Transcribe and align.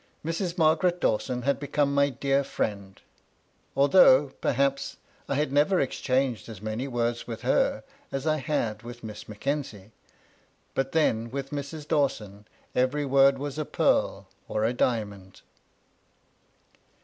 Mrs. 0.25 0.57
Margaret 0.57 0.99
Dawson 0.99 1.43
had 1.43 1.59
become 1.59 1.93
my 1.93 2.09
dear 2.09 2.43
friend, 2.43 2.99
although, 3.77 4.31
perhaps, 4.41 4.97
I 5.29 5.35
had 5.35 5.51
never 5.51 5.79
exchanged 5.79 6.49
as 6.49 6.59
many 6.59 6.87
words 6.87 7.27
with 7.27 7.43
her 7.43 7.83
as 8.11 8.25
I 8.25 8.37
had 8.37 8.81
with 8.81 9.03
Miss 9.03 9.29
Mackenzie, 9.29 9.91
but 10.73 10.93
then 10.93 11.29
with 11.29 11.51
Mrs. 11.51 11.87
Dawson 11.87 12.45
every 12.73 13.05
word 13.05 13.37
was 13.37 13.59
a 13.59 13.63
pearl 13.63 14.27
or 14.47 14.65
a 14.65 14.73
diamond. 14.73 15.41